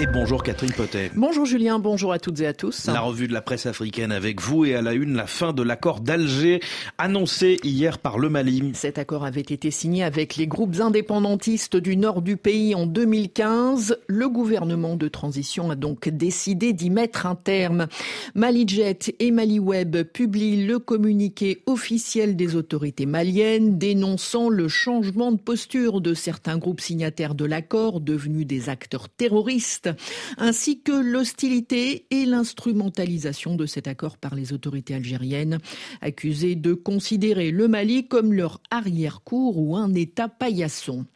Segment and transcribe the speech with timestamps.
[0.00, 1.10] Et bonjour Catherine Potet.
[1.14, 2.86] Bonjour Julien, bonjour à toutes et à tous.
[2.86, 5.62] La revue de la presse africaine avec vous et à la une la fin de
[5.62, 6.60] l'accord d'Alger
[6.96, 8.70] annoncé hier par le Mali.
[8.72, 13.98] Cet accord avait été signé avec les groupes indépendantistes du nord du pays en 2015.
[14.06, 17.86] Le gouvernement de transition a donc décidé d'y mettre un terme.
[18.34, 26.00] MaliJet et MaliWeb publient le communiqué officiel des autorités maliennes dénonçant le changement de posture
[26.00, 29.89] de certains groupes signataires de l'accord devenus des acteurs terroristes
[30.38, 35.58] ainsi que l'hostilité et l'instrumentalisation de cet accord par les autorités algériennes,
[36.00, 41.06] accusées de considérer le Mali comme leur arrière-cour ou un État paillasson.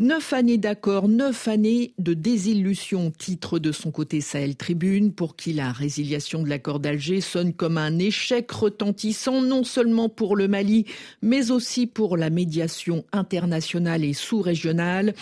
[0.00, 5.52] Neuf années d'accord, neuf années de désillusion, titre de son côté Sahel Tribune, pour qui
[5.52, 10.86] la résiliation de l'accord d'Alger sonne comme un échec retentissant, non seulement pour le Mali,
[11.22, 15.14] mais aussi pour la médiation internationale et sous-régionale.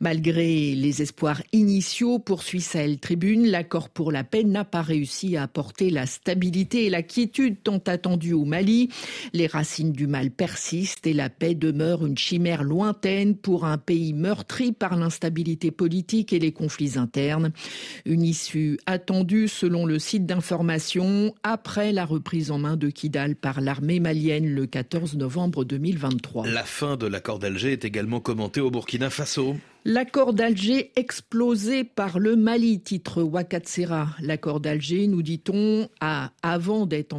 [0.00, 5.44] Malgré les espoirs initiaux, poursuit Sahel Tribune, l'accord pour la paix n'a pas réussi à
[5.44, 8.90] apporter la stabilité et la quiétude tant attendue au Mali.
[9.32, 14.09] Les racines du mal persistent et la paix demeure une chimère lointaine pour un pays
[14.12, 17.52] meurtri par l'instabilité politique et les conflits internes.
[18.04, 23.60] Une issue attendue selon le site d'information après la reprise en main de Kidal par
[23.60, 26.46] l'armée malienne le 14 novembre 2023.
[26.46, 29.56] La fin de l'accord d'Alger est également commentée au Burkina Faso.
[29.86, 34.08] L'accord d'Alger explosé par le Mali, titre Wakatsera.
[34.20, 37.14] L'accord d'Alger, nous dit-on, a, avant d'être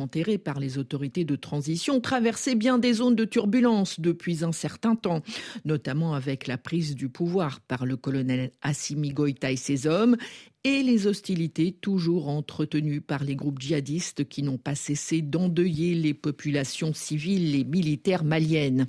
[0.00, 4.94] enterré par les autorités de transition, traversé bien des zones de turbulence depuis un certain
[4.94, 5.22] temps,
[5.64, 10.18] notamment avec la prise du pouvoir par le colonel Assimi Goïta et ses hommes
[10.66, 16.12] et les hostilités toujours entretenues par les groupes djihadistes qui n'ont pas cessé d'endeuiller les
[16.12, 18.88] populations civiles et militaires maliennes.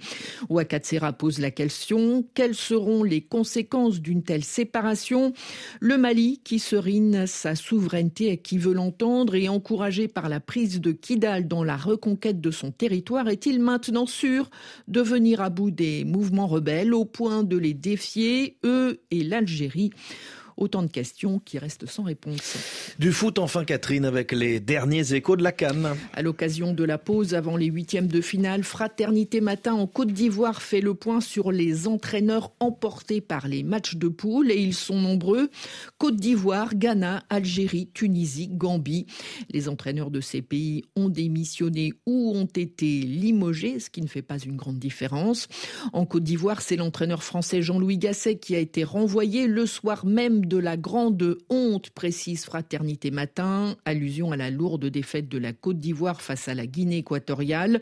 [0.49, 5.33] Wakatsera pose la question, quelles seront les conséquences d'une telle séparation?
[5.79, 10.81] Le Mali, qui serine sa souveraineté et qui veut l'entendre et encouragé par la prise
[10.81, 14.49] de Kidal dans la reconquête de son territoire, est-il maintenant sûr
[14.87, 19.91] de venir à bout des mouvements rebelles au point de les défier, eux et l'Algérie?
[20.57, 22.57] Autant de questions qui restent sans réponse.
[22.97, 25.95] Du foot enfin Catherine avec les derniers échos de la Cannes.
[26.13, 30.63] À l'occasion de la pause avant les huitièmes de finale, Fraternité Matin en Côte d'Ivoire
[30.63, 34.99] fait le point sur les entraîneurs emportés par les matchs de poule et ils sont
[34.99, 35.51] nombreux.
[35.99, 39.05] Côte d'Ivoire, Ghana, Algérie, Tunisie, Gambie.
[39.51, 44.23] Les entraîneurs de ces pays ont démissionné ou ont été limogés, ce qui ne fait
[44.23, 45.47] pas une grande différence.
[45.93, 50.46] En Côte d'Ivoire, c'est l'entraîneur français Jean-Louis Gasset qui a été renvoyé le soir même
[50.47, 55.79] de la grande honte, précise Fraternité Matin, allusion à la lourde défaite de la Côte
[55.79, 57.81] d'Ivoire face à la Guinée équatoriale.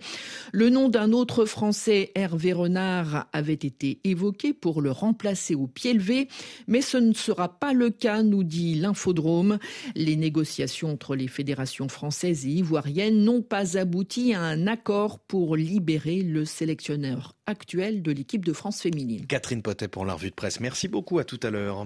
[0.52, 5.94] Le nom d'un autre Français, Hervé Renard, avait été évoqué pour le remplacer au pied
[5.94, 6.28] levé,
[6.68, 9.59] mais ce ne sera pas le cas, nous dit l'infodrome.
[9.96, 15.56] Les négociations entre les fédérations françaises et ivoiriennes n'ont pas abouti à un accord pour
[15.56, 19.28] libérer le sélectionneur actuel de l'équipe de France féminine.
[19.28, 20.59] Catherine Potet pour la revue de presse.
[20.59, 21.86] Merci beaucoup, à tout à l'heure.